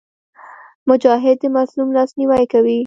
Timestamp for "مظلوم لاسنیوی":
1.57-2.45